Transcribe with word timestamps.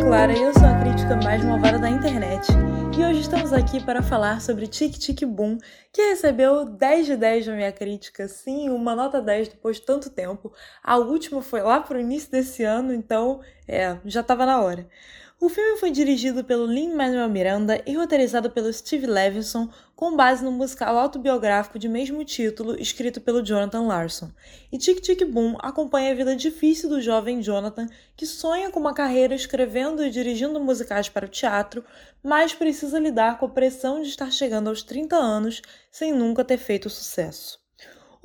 Clara 0.00 0.32
eu 0.32 0.52
sou 0.54 0.64
a 0.64 0.80
crítica 0.80 1.16
mais 1.16 1.44
malvada 1.44 1.78
da 1.78 1.90
internet. 1.90 2.46
E 2.96 3.04
hoje 3.04 3.20
estamos 3.20 3.52
aqui 3.52 3.82
para 3.84 4.02
falar 4.02 4.40
sobre 4.40 4.66
Tic 4.66 4.96
Tic 4.96 5.24
Boom, 5.24 5.58
que 5.92 6.00
recebeu 6.00 6.64
10 6.64 7.06
de 7.06 7.16
10 7.16 7.46
na 7.48 7.56
minha 7.56 7.72
crítica, 7.72 8.26
sim, 8.28 8.70
uma 8.70 8.94
nota 8.94 9.20
10 9.20 9.48
depois 9.48 9.76
de 9.76 9.82
tanto 9.82 10.10
tempo. 10.10 10.52
A 10.82 10.96
última 10.96 11.42
foi 11.42 11.62
lá 11.62 11.80
pro 11.80 12.00
início 12.00 12.30
desse 12.30 12.62
ano, 12.64 12.92
então, 12.94 13.40
é, 13.66 13.98
já 14.04 14.20
estava 14.20 14.46
na 14.46 14.60
hora. 14.60 14.88
O 15.40 15.48
filme 15.48 15.78
foi 15.78 15.92
dirigido 15.92 16.42
pelo 16.42 16.66
Lin-Manuel 16.66 17.28
Miranda 17.28 17.80
e 17.86 17.94
roteirizado 17.94 18.50
pelo 18.50 18.72
Steve 18.72 19.06
Levinson, 19.06 19.68
com 19.94 20.16
base 20.16 20.44
no 20.44 20.50
musical 20.50 20.98
autobiográfico 20.98 21.78
de 21.78 21.88
mesmo 21.88 22.24
título, 22.24 22.74
escrito 22.74 23.20
pelo 23.20 23.40
Jonathan 23.40 23.82
Larson. 23.82 24.32
E 24.72 24.76
Tic 24.76 25.00
Tic 25.00 25.24
Boom 25.24 25.56
acompanha 25.60 26.10
a 26.10 26.14
vida 26.16 26.34
difícil 26.34 26.88
do 26.88 27.00
jovem 27.00 27.40
Jonathan, 27.40 27.88
que 28.16 28.26
sonha 28.26 28.68
com 28.72 28.80
uma 28.80 28.92
carreira 28.92 29.32
escrevendo 29.32 30.04
e 30.04 30.10
dirigindo 30.10 30.58
musicais 30.58 31.08
para 31.08 31.26
o 31.26 31.30
teatro, 31.30 31.84
mas 32.20 32.52
precisa 32.52 32.98
lidar 32.98 33.38
com 33.38 33.46
a 33.46 33.50
pressão 33.50 34.02
de 34.02 34.08
estar 34.08 34.32
chegando 34.32 34.66
aos 34.66 34.82
30 34.82 35.14
anos 35.14 35.62
sem 35.88 36.12
nunca 36.12 36.44
ter 36.44 36.58
feito 36.58 36.90
sucesso. 36.90 37.67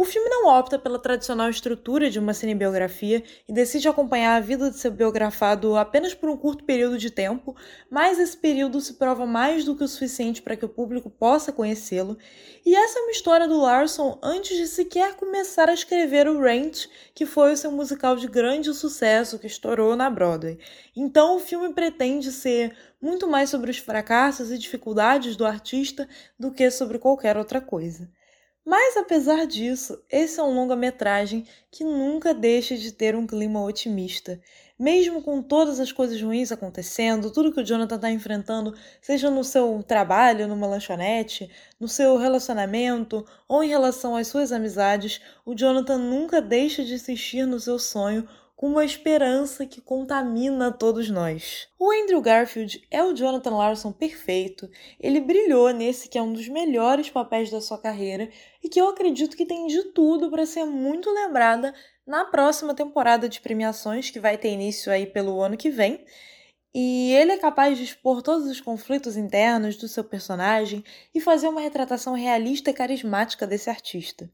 O 0.04 0.06
filme 0.06 0.28
não 0.28 0.48
opta 0.48 0.78
pela 0.78 1.00
tradicional 1.00 1.50
estrutura 1.50 2.10
de 2.10 2.20
uma 2.20 2.34
cinebiografia 2.34 3.24
e 3.48 3.54
decide 3.54 3.88
acompanhar 3.88 4.36
a 4.36 4.42
vida 4.42 4.70
de 4.70 4.78
seu 4.78 4.92
biografado 4.92 5.78
apenas 5.78 6.14
por 6.14 6.30
um 6.30 6.36
curto 6.36 6.66
período 6.66 6.98
de 6.98 7.10
tempo, 7.10 7.56
mas 7.90 8.20
esse 8.20 8.36
período 8.36 8.82
se 8.82 8.96
prova 8.96 9.26
mais 9.26 9.64
do 9.64 9.78
que 9.78 9.84
o 9.86 9.88
suficiente 9.88 10.42
para 10.42 10.58
que 10.58 10.66
o 10.66 10.68
público 10.68 11.10
possa 11.10 11.54
conhecê-lo. 11.54 12.18
E 12.66 12.76
essa 12.76 13.00
é 13.00 13.02
uma 13.02 13.12
história 13.12 13.48
do 13.48 13.62
Larson 13.62 14.20
antes 14.22 14.58
de 14.58 14.68
sequer 14.68 15.16
começar 15.16 15.70
a 15.70 15.74
escrever 15.74 16.28
o 16.28 16.42
Rent, 16.42 16.88
que 17.16 17.26
foi 17.26 17.54
o 17.54 17.58
seu 17.58 17.72
musical 17.72 18.18
de 18.18 18.28
grande 18.28 18.74
sucesso 18.74 19.40
que 19.40 19.48
estourou 19.48 19.96
na 19.96 20.10
Broadway. 20.10 20.60
Então 20.94 21.38
o 21.38 21.40
filme 21.40 21.74
pretende 21.74 22.30
ser 22.34 22.76
muito 23.02 23.26
mais 23.26 23.50
sobre 23.50 23.72
os 23.72 23.78
fracassos 23.78 24.52
e 24.52 24.58
dificuldades 24.58 25.38
do 25.38 25.46
artista 25.46 26.10
do 26.38 26.52
que 26.52 26.70
sobre 26.70 27.00
qualquer 27.00 27.38
outra 27.38 27.62
coisa. 27.62 28.12
Mas 28.66 28.96
apesar 28.96 29.46
disso, 29.46 30.02
esse 30.10 30.40
é 30.40 30.44
um 30.44 30.56
longa-metragem 30.56 31.46
que 31.70 31.84
nunca 31.84 32.34
deixa 32.34 32.78
de 32.78 32.94
ter 32.94 33.14
um 33.14 33.28
clima 33.28 33.62
otimista. 33.62 34.40
Mesmo 34.80 35.22
com 35.22 35.42
todas 35.42 35.82
as 35.82 35.92
coisas 35.92 36.22
ruins 36.22 36.50
acontecendo, 36.50 37.30
tudo 37.30 37.52
que 37.52 37.60
o 37.60 37.64
Jonathan 37.64 37.96
está 37.96 38.10
enfrentando, 38.10 38.74
seja 39.02 39.30
no 39.30 39.44
seu 39.44 39.84
trabalho, 39.84 40.48
numa 40.48 40.66
lanchonete, 40.66 41.52
no 41.78 41.90
seu 41.90 42.18
relacionamento 42.18 43.26
ou 43.50 43.64
em 43.64 43.68
relação 43.68 44.16
às 44.16 44.28
suas 44.28 44.54
amizades, 44.54 45.20
o 45.46 45.54
Jonathan 45.54 45.98
nunca 45.98 46.42
deixa 46.42 46.86
de 46.86 46.94
insistir 46.94 47.46
no 47.46 47.60
seu 47.60 47.78
sonho 47.78 48.28
uma 48.66 48.86
esperança 48.86 49.66
que 49.66 49.82
contamina 49.82 50.72
todos 50.72 51.10
nós. 51.10 51.68
O 51.78 51.92
Andrew 51.92 52.22
Garfield 52.22 52.82
é 52.90 53.04
o 53.04 53.14
Jonathan 53.14 53.58
Larson 53.58 53.92
perfeito. 53.92 54.70
Ele 54.98 55.20
brilhou 55.20 55.70
nesse 55.72 56.08
que 56.08 56.18
é 56.18 56.22
um 56.22 56.32
dos 56.32 56.48
melhores 56.48 57.10
papéis 57.10 57.52
da 57.52 57.60
sua 57.60 57.78
carreira 57.78 58.30
e 58.64 58.70
que 58.70 58.80
eu 58.80 58.88
acredito 58.88 59.36
que 59.36 59.46
tem 59.46 59.68
de 59.68 59.92
tudo 59.92 60.32
para 60.32 60.46
ser 60.46 60.64
muito 60.64 61.12
lembrada 61.12 61.76
na 62.08 62.24
próxima 62.24 62.74
temporada 62.74 63.28
de 63.28 63.42
premiações 63.42 64.10
que 64.10 64.20
vai 64.22 64.38
ter 64.38 64.54
início 64.54 64.94
aí 64.94 65.08
pelo 65.08 65.42
ano 65.42 65.58
que 65.58 65.70
vem. 65.70 66.06
E 66.74 67.12
ele 67.16 67.34
é 67.34 67.38
capaz 67.38 67.78
de 67.78 67.84
expor 67.84 68.22
todos 68.22 68.48
os 68.48 68.62
conflitos 68.62 69.18
internos 69.18 69.76
do 69.76 69.90
seu 69.90 70.06
personagem 70.06 70.86
e 71.14 71.20
fazer 71.20 71.50
uma 71.50 71.60
retratação 71.60 72.14
realista 72.14 72.70
e 72.70 72.74
carismática 72.74 73.46
desse 73.46 73.70
artista. 73.70 74.32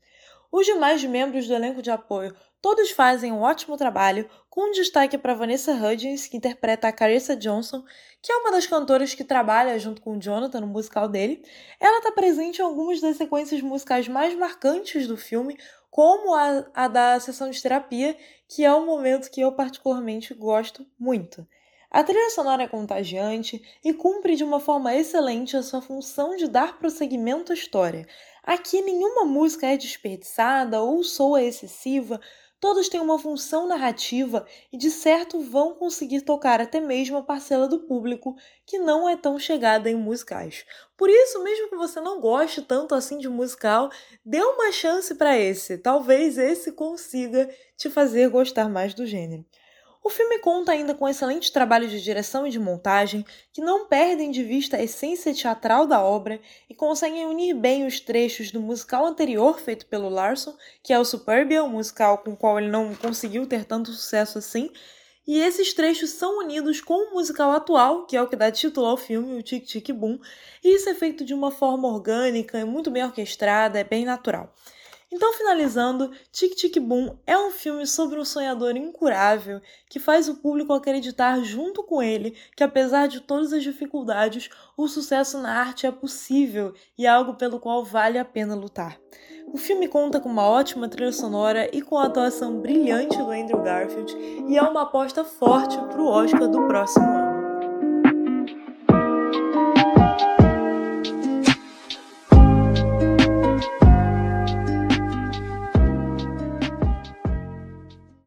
Os 0.51 0.65
demais 0.65 1.03
membros 1.03 1.47
do 1.47 1.53
elenco 1.53 1.81
de 1.81 1.91
apoio 1.91 2.35
todos 2.61 2.91
fazem 2.91 3.31
um 3.31 3.41
ótimo 3.41 3.77
trabalho, 3.77 4.29
com 4.49 4.71
destaque 4.71 5.17
para 5.17 5.33
Vanessa 5.33 5.73
Hudgens, 5.73 6.27
que 6.27 6.35
interpreta 6.35 6.87
a 6.87 6.91
Carissa 6.91 7.35
Johnson, 7.35 7.83
que 8.21 8.31
é 8.31 8.35
uma 8.35 8.51
das 8.51 8.65
cantoras 8.65 9.13
que 9.13 9.23
trabalha 9.23 9.79
junto 9.79 10.01
com 10.01 10.17
o 10.17 10.19
Jonathan 10.19 10.61
no 10.61 10.67
musical 10.67 11.07
dele. 11.07 11.41
Ela 11.79 11.99
está 11.99 12.11
presente 12.11 12.59
em 12.59 12.65
algumas 12.65 12.99
das 12.99 13.15
sequências 13.15 13.61
musicais 13.61 14.07
mais 14.07 14.35
marcantes 14.35 15.07
do 15.07 15.15
filme, 15.15 15.57
como 15.89 16.33
a, 16.33 16.65
a 16.73 16.87
da 16.87 17.19
sessão 17.19 17.49
de 17.49 17.61
terapia, 17.61 18.17
que 18.47 18.65
é 18.65 18.73
um 18.73 18.85
momento 18.85 19.29
que 19.29 19.41
eu 19.41 19.51
particularmente 19.53 20.33
gosto 20.33 20.85
muito. 20.99 21.47
A 21.91 22.03
trilha 22.03 22.29
sonora 22.29 22.61
é 22.61 22.67
contagiante 22.67 23.59
e 23.83 23.91
cumpre 23.91 24.35
de 24.35 24.43
uma 24.43 24.59
forma 24.59 24.95
excelente 24.95 25.57
a 25.57 25.63
sua 25.63 25.81
função 25.81 26.35
de 26.35 26.47
dar 26.47 26.77
prosseguimento 26.77 27.51
à 27.51 27.55
história. 27.55 28.05
Aqui 28.43 28.79
nenhuma 28.79 29.25
música 29.25 29.65
é 29.65 29.75
desperdiçada 29.75 30.79
ou 30.81 31.03
soa 31.03 31.41
excessiva, 31.41 32.21
todos 32.59 32.89
têm 32.89 32.99
uma 32.99 33.17
função 33.17 33.67
narrativa 33.67 34.45
e 34.71 34.77
de 34.77 34.91
certo 34.91 35.39
vão 35.39 35.73
conseguir 35.73 36.21
tocar 36.21 36.61
até 36.61 36.79
mesmo 36.79 37.17
a 37.17 37.23
parcela 37.23 37.67
do 37.67 37.79
público 37.79 38.35
que 38.67 38.77
não 38.77 39.09
é 39.09 39.17
tão 39.17 39.39
chegada 39.39 39.89
em 39.89 39.95
musicais. 39.95 40.65
Por 40.95 41.09
isso, 41.09 41.43
mesmo 41.43 41.69
que 41.69 41.75
você 41.75 41.99
não 41.99 42.21
goste 42.21 42.61
tanto 42.61 42.93
assim 42.93 43.17
de 43.17 43.27
musical, 43.27 43.89
dê 44.23 44.43
uma 44.43 44.71
chance 44.71 45.15
para 45.15 45.35
esse. 45.39 45.75
Talvez 45.79 46.37
esse 46.37 46.71
consiga 46.71 47.49
te 47.75 47.89
fazer 47.89 48.29
gostar 48.29 48.69
mais 48.69 48.93
do 48.93 49.07
gênero. 49.07 49.43
O 50.01 50.09
filme 50.09 50.39
conta 50.39 50.71
ainda 50.71 50.95
com 50.95 51.07
excelente 51.07 51.51
trabalho 51.51 51.87
de 51.87 52.01
direção 52.01 52.47
e 52.47 52.49
de 52.49 52.59
montagem, 52.59 53.25
que 53.51 53.61
não 53.61 53.85
perdem 53.85 54.31
de 54.31 54.43
vista 54.43 54.77
a 54.77 54.81
essência 54.81 55.33
teatral 55.33 55.85
da 55.85 56.01
obra 56.01 56.39
e 56.69 56.73
conseguem 56.73 57.25
unir 57.25 57.53
bem 57.53 57.85
os 57.85 57.99
trechos 57.99 58.49
do 58.49 58.61
musical 58.61 59.05
anterior 59.05 59.59
feito 59.59 59.85
pelo 59.87 60.07
Larson, 60.07 60.55
que 60.81 60.93
é 60.93 60.99
o 60.99 61.03
Superbia, 61.03 61.63
um 61.63 61.69
musical 61.69 62.19
com 62.19 62.31
o 62.31 62.37
qual 62.37 62.57
ele 62.57 62.69
não 62.69 62.95
conseguiu 62.95 63.45
ter 63.45 63.65
tanto 63.65 63.91
sucesso 63.91 64.37
assim, 64.37 64.71
e 65.27 65.37
esses 65.37 65.73
trechos 65.73 66.11
são 66.11 66.39
unidos 66.39 66.81
com 66.81 66.93
o 66.93 67.13
musical 67.13 67.51
atual, 67.51 68.07
que 68.07 68.17
é 68.17 68.21
o 68.21 68.27
que 68.27 68.35
dá 68.35 68.49
título 68.51 68.87
ao 68.87 68.97
filme, 68.97 69.37
o 69.37 69.43
Tic 69.43 69.63
Tic 69.65 69.91
Boom, 69.91 70.17
e 70.63 70.75
isso 70.75 70.89
é 70.89 70.95
feito 70.95 71.23
de 71.23 71.33
uma 71.33 71.51
forma 71.51 71.87
orgânica, 71.87 72.57
e 72.57 72.63
muito 72.63 72.89
bem 72.89 73.03
orquestrada, 73.03 73.77
é 73.77 73.83
bem 73.83 74.05
natural. 74.05 74.51
Então, 75.11 75.33
finalizando, 75.33 76.11
Tic 76.31 76.53
Tic 76.53 76.77
Boom 76.77 77.17
é 77.25 77.35
um 77.35 77.49
filme 77.49 77.87
sobre 77.87 78.19
um 78.19 78.25
sonhador 78.25 78.77
incurável 78.77 79.59
que 79.89 79.99
faz 79.99 80.29
o 80.29 80.35
público 80.35 80.71
acreditar 80.71 81.41
junto 81.43 81.83
com 81.83 82.01
ele 82.01 82.35
que, 82.55 82.63
apesar 82.63 83.07
de 83.07 83.19
todas 83.19 83.51
as 83.51 83.63
dificuldades, 83.63 84.49
o 84.77 84.87
sucesso 84.87 85.39
na 85.39 85.59
arte 85.59 85.87
é 85.87 85.91
possível 85.91 86.73
e 86.95 87.07
é 87.07 87.09
algo 87.09 87.33
pelo 87.33 87.59
qual 87.59 87.83
vale 87.83 88.19
a 88.19 88.25
pena 88.25 88.53
lutar. 88.53 88.99
O 89.51 89.57
filme 89.57 89.87
conta 89.87 90.19
com 90.19 90.29
uma 90.29 90.47
ótima 90.47 90.87
trilha 90.87 91.11
sonora 91.11 91.75
e 91.75 91.81
com 91.81 91.97
a 91.97 92.05
atuação 92.05 92.59
brilhante 92.59 93.17
do 93.17 93.31
Andrew 93.31 93.63
Garfield 93.63 94.15
e 94.47 94.55
é 94.55 94.61
uma 94.61 94.83
aposta 94.83 95.25
forte 95.25 95.75
para 95.75 96.01
o 96.01 96.07
Oscar 96.07 96.47
do 96.47 96.67
próximo 96.67 97.05
ano. 97.05 97.28